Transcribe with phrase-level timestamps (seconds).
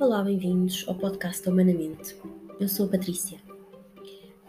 [0.00, 2.16] Olá, bem-vindos ao podcast Humanamente.
[2.58, 3.38] Eu sou a Patrícia.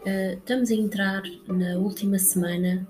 [0.00, 2.88] Uh, estamos a entrar na última semana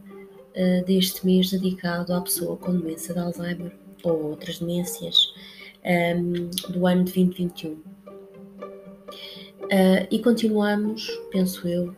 [0.55, 3.73] uh, deste mês dedicado à pessoa com doença de Alzheimer
[4.05, 5.35] ou outras demências
[5.85, 7.73] um, do ano de 2021.
[7.73, 7.83] Uh,
[10.09, 11.97] e continuamos, penso eu,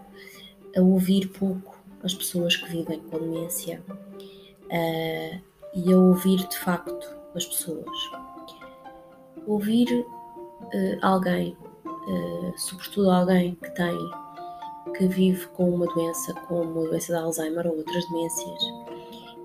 [0.75, 3.83] a ouvir pouco as pessoas que vivem com demência
[5.75, 8.10] e a ouvir de facto as pessoas.
[9.46, 10.06] Ouvir
[10.73, 13.98] uh, alguém, uh, sobretudo alguém que tem,
[14.96, 18.62] que vive com uma doença como a doença de Alzheimer ou outras demências,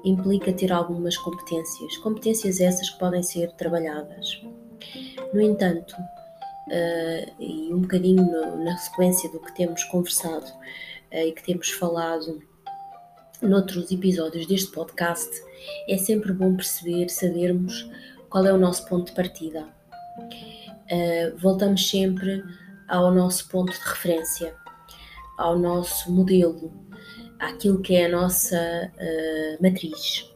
[0.04, 4.42] implica ter algumas competências, competências essas que podem ser trabalhadas.
[5.34, 10.48] No entanto, uh, e um bocadinho no, na sequência do que temos conversado
[11.12, 12.40] e que temos falado
[13.42, 15.30] noutros episódios deste podcast,
[15.88, 17.90] é sempre bom perceber, sabermos
[18.30, 19.68] qual é o nosso ponto de partida
[20.92, 22.44] uh, voltamos sempre
[22.88, 24.56] ao nosso ponto de referência,
[25.38, 26.72] ao nosso modelo,
[27.40, 30.30] àquilo que é a nossa uh, matriz.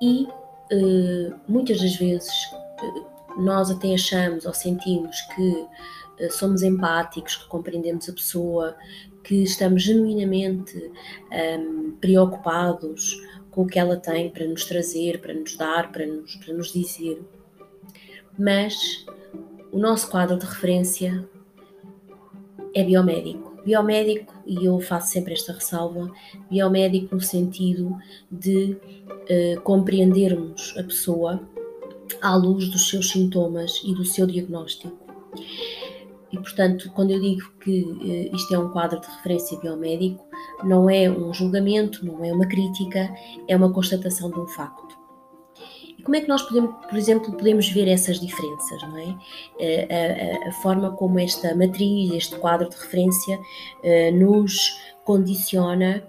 [0.00, 2.32] E uh, muitas das vezes
[3.38, 5.66] nós até achamos ou sentimos que
[6.30, 8.74] somos empáticos, que compreendemos a pessoa,
[9.22, 15.34] que estamos genuinamente um, ehm, preocupados com o que ela tem para nos trazer, para
[15.34, 17.22] nos dar, para nos, para nos dizer.
[18.38, 19.06] Mas
[19.72, 21.28] o nosso quadro de referência
[22.74, 23.56] é biomédico.
[23.64, 26.10] Biomédico, e eu faço sempre esta ressalva,
[26.50, 27.96] biomédico no sentido
[28.30, 31.40] de uh, compreendermos a pessoa
[32.22, 34.96] à luz dos seus sintomas e do seu diagnóstico.
[36.32, 40.24] E, portanto, quando eu digo que uh, isto é um quadro de referência biomédico,
[40.62, 43.12] não é um julgamento, não é uma crítica,
[43.48, 45.05] é uma constatação de um facto
[46.06, 49.16] como é que nós podemos, por exemplo, podemos ver essas diferenças, não é?
[49.58, 53.40] Eh, a, a, a forma como esta matriz, este quadro de referência
[53.82, 56.04] eh, nos condiciona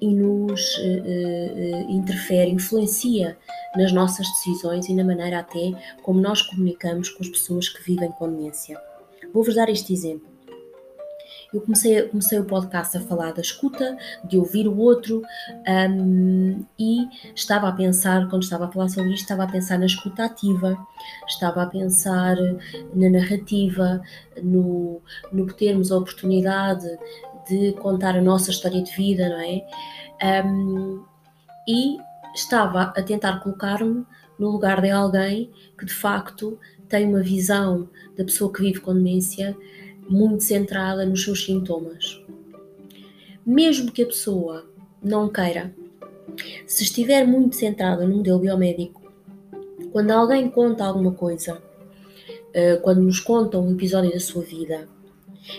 [0.00, 3.38] e nos uh, interfere, influencia
[3.74, 5.72] nas nossas decisões e na maneira até
[6.02, 8.78] como nós comunicamos com as pessoas que vivem com demência.
[9.32, 10.35] Vou-vos dar este exemplo.
[11.56, 15.22] Eu comecei, comecei o podcast a falar da escuta, de ouvir o outro,
[15.90, 19.86] um, e estava a pensar, quando estava a falar sobre isto, estava a pensar na
[19.86, 20.76] escuta ativa,
[21.26, 22.36] estava a pensar
[22.94, 24.02] na narrativa,
[24.42, 25.00] no,
[25.32, 26.86] no termos a oportunidade
[27.48, 30.44] de contar a nossa história de vida, não é?
[30.44, 31.02] Um,
[31.66, 31.96] e
[32.34, 34.04] estava a tentar colocar-me
[34.38, 38.92] no lugar de alguém que de facto tem uma visão da pessoa que vive com
[38.92, 39.56] demência
[40.08, 42.20] muito centrada nos seus sintomas.
[43.44, 44.66] Mesmo que a pessoa
[45.02, 45.74] não queira,
[46.66, 49.02] se estiver muito centrada no modelo biomédico,
[49.92, 51.62] quando alguém conta alguma coisa,
[52.52, 54.88] eh, quando nos conta um episódio da sua vida,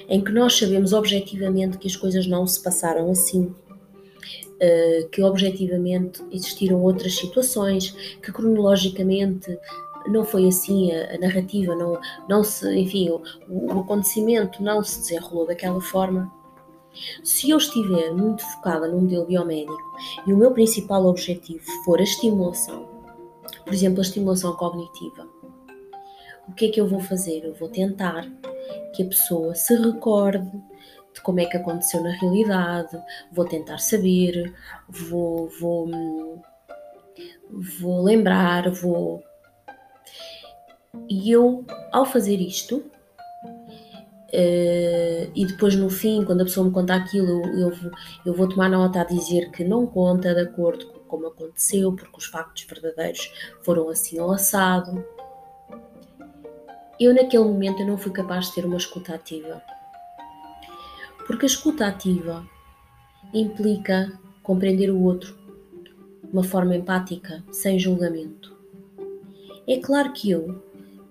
[0.10, 3.54] em que nós sabemos objetivamente que as coisas não se passaram assim,
[4.60, 7.92] eh, que objetivamente existiram outras situações,
[8.22, 9.58] que cronologicamente
[10.10, 15.00] não foi assim, a, a narrativa não, não se, enfim, o, o acontecimento não se
[15.00, 16.32] desenrolou daquela forma.
[17.24, 19.78] Se eu estiver muito focada no modelo biomédico
[20.26, 22.88] e o meu principal objetivo for a estimulação,
[23.64, 25.28] por exemplo, a estimulação cognitiva,
[26.48, 27.44] o que é que eu vou fazer?
[27.44, 28.26] Eu vou tentar
[28.94, 30.50] que a pessoa se recorde
[31.14, 32.98] de como é que aconteceu na realidade,
[33.32, 34.54] vou tentar saber,
[34.88, 36.42] vou, vou, hum,
[37.80, 39.24] vou lembrar, vou
[41.10, 42.84] e eu, ao fazer isto,
[44.28, 47.92] Uh, e depois no fim, quando a pessoa me conta aquilo, eu, eu,
[48.26, 52.18] eu, vou tomar nota a dizer que não conta de acordo com como aconteceu, porque
[52.18, 53.32] os factos verdadeiros
[53.64, 55.04] foram assim assado.
[57.00, 59.62] Eu naquele momento eu não fui capaz de ter uma escuta ativa.
[61.26, 62.46] Porque a escuta ativa
[63.34, 64.12] implica
[64.44, 65.38] compreender o outro
[66.24, 68.56] de uma forma empática, sem julgamento.
[69.68, 70.64] É claro que eu,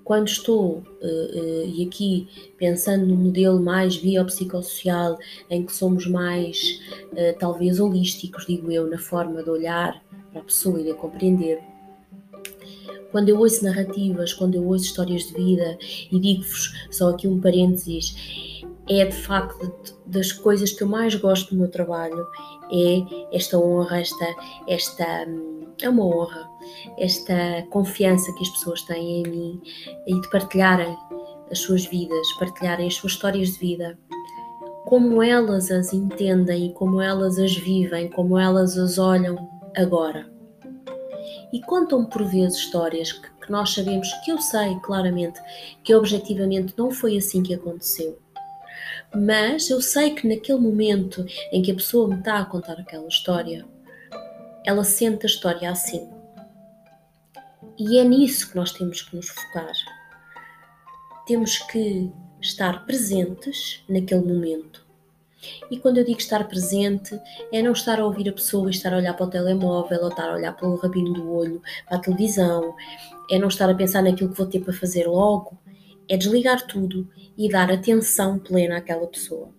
[0.06, 5.18] quando estou, uh, uh, e aqui pensando no modelo mais biopsicossocial,
[5.50, 6.80] em que somos mais,
[7.10, 10.00] uh, talvez, holísticos, digo eu, na forma de olhar
[10.30, 11.60] para a pessoa e de a compreender,
[13.10, 15.76] quando eu ouço narrativas, quando eu ouço histórias de vida,
[16.12, 18.55] e digo-vos só aqui um parênteses,
[18.88, 19.72] é de facto
[20.06, 22.26] das coisas que eu mais gosto do meu trabalho,
[22.70, 24.34] é esta honra, esta,
[24.68, 25.26] esta
[25.82, 26.48] é uma honra
[26.98, 29.62] esta confiança que as pessoas têm em mim
[30.06, 30.96] e de partilharem
[31.50, 33.98] as suas vidas, partilharem as suas histórias de vida,
[34.84, 39.36] como elas as entendem como elas as vivem, como elas as olham
[39.76, 40.30] agora.
[41.52, 45.40] E contam por vezes histórias que, que nós sabemos, que eu sei claramente,
[45.82, 48.18] que objetivamente não foi assim que aconteceu.
[49.14, 53.08] Mas eu sei que naquele momento em que a pessoa me está a contar aquela
[53.08, 53.64] história,
[54.64, 56.08] ela sente a história assim.
[57.78, 59.72] E é nisso que nós temos que nos focar.
[61.26, 62.10] Temos que
[62.40, 64.84] estar presentes naquele momento.
[65.70, 67.18] E quando eu digo estar presente,
[67.52, 70.08] é não estar a ouvir a pessoa e estar a olhar para o telemóvel ou
[70.08, 72.74] estar a olhar pelo rabinho do olho para a televisão,
[73.30, 75.56] é não estar a pensar naquilo que vou ter para fazer logo,
[76.08, 79.50] é desligar tudo e dar atenção plena àquela pessoa.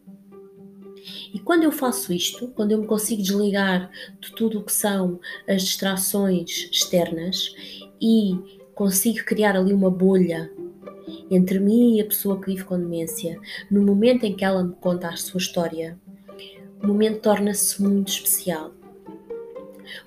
[1.34, 3.90] E quando eu faço isto, quando eu me consigo desligar
[4.20, 7.56] de tudo o que são as distrações externas
[8.02, 8.38] e
[8.76, 10.52] consigo criar ali uma bolha
[11.32, 13.40] entre mim e a pessoa que vive com demência,
[13.72, 15.98] no momento em que ela me conta a sua história,
[16.82, 18.72] o momento torna-se muito especial.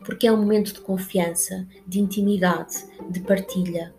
[0.04, 3.94] Porque é um momento de confiança, de intimidade, de partilha.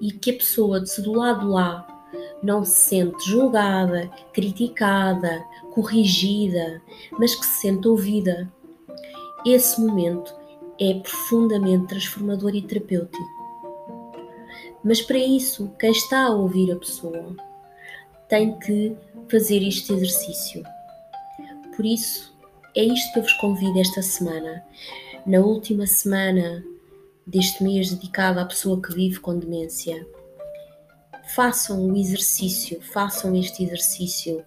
[0.00, 1.86] E que a pessoa, de do lado lá,
[2.42, 6.82] não se sente julgada, criticada, corrigida,
[7.18, 8.52] mas que se sente ouvida.
[9.46, 10.34] Esse momento
[10.80, 13.34] é profundamente transformador e terapêutico.
[14.82, 17.34] Mas para isso, quem está a ouvir a pessoa
[18.28, 18.94] tem que
[19.28, 20.62] fazer este exercício.
[21.74, 22.34] Por isso,
[22.76, 24.62] é isto que eu vos convido esta semana.
[25.26, 26.62] Na última semana
[27.26, 30.06] deste mês dedicado à pessoa que vive com demência,
[31.34, 34.44] façam o exercício, façam este exercício.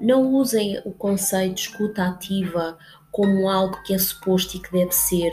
[0.00, 2.78] Não usem o conceito de escuta ativa
[3.10, 5.32] como algo que é suposto e que deve ser,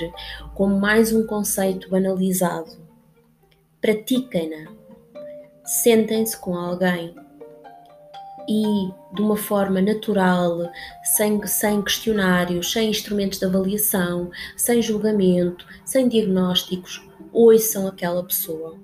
[0.54, 2.86] como mais um conceito banalizado
[3.86, 4.72] pratiquem-na.
[5.64, 7.16] Sentem-se com alguém
[8.50, 10.70] e, de uma forma natural,
[11.04, 18.78] sem, sem questionários, sem instrumentos de avaliação, sem julgamento, sem diagnósticos, ouçam aquela pessoa.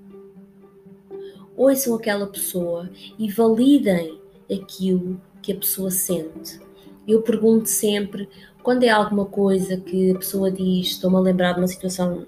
[1.55, 2.89] Ouçam aquela pessoa
[3.19, 4.19] e validem
[4.51, 6.59] aquilo que a pessoa sente.
[7.07, 8.29] Eu pergunto sempre,
[8.63, 12.25] quando é alguma coisa que a pessoa diz, estou-me a lembrar de uma situação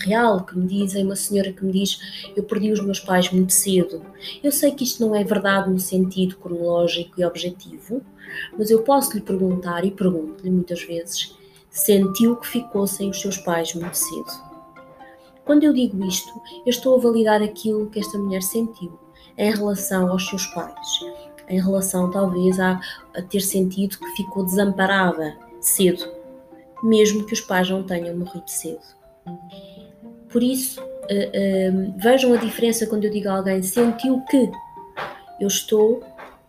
[0.00, 3.52] real que me dizem, uma senhora que me diz eu perdi os meus pais muito
[3.52, 4.02] cedo.
[4.42, 8.02] Eu sei que isto não é verdade no sentido cronológico e objetivo,
[8.56, 11.36] mas eu posso lhe perguntar e pergunto-lhe muitas vezes,
[11.70, 14.48] sentiu que ficou sem os seus pais muito cedo.
[15.44, 16.30] Quando eu digo isto,
[16.66, 18.98] eu estou a validar aquilo que esta mulher sentiu
[19.36, 20.88] em relação aos seus pais,
[21.48, 22.80] em relação talvez a,
[23.16, 26.04] a ter sentido que ficou desamparada cedo,
[26.82, 28.97] mesmo que os pais não tenham morrido cedo.
[30.28, 34.50] Por isso, uh, uh, vejam a diferença quando eu digo a alguém sentiu que
[35.40, 36.02] eu estou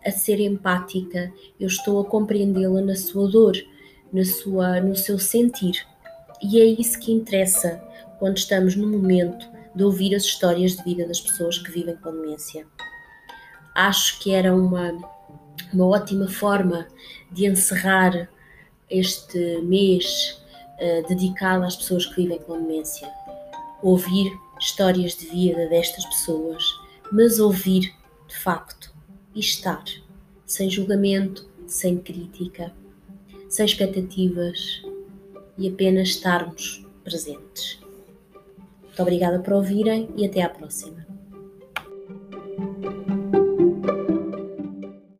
[0.04, 3.56] a ser empática, eu estou a compreendê-la na sua dor,
[4.12, 5.86] na sua, no seu sentir.
[6.42, 7.80] E é isso que interessa
[8.18, 12.10] quando estamos no momento de ouvir as histórias de vida das pessoas que vivem com
[12.10, 12.66] demência.
[13.74, 14.92] Acho que era uma,
[15.72, 16.88] uma ótima forma
[17.30, 18.28] de encerrar
[18.88, 20.39] este mês
[20.80, 23.10] uh, dedicado às pessoas que vivem com demência.
[23.82, 26.62] Ouvir histórias de vida destas pessoas,
[27.12, 27.94] mas ouvir
[28.28, 28.94] de facto
[29.34, 29.84] e estar,
[30.44, 32.72] sem julgamento, sem crítica,
[33.48, 34.82] sem expectativas
[35.56, 37.80] e apenas estarmos presentes.
[38.82, 41.09] Muito obrigada por ouvirem e até à próxima.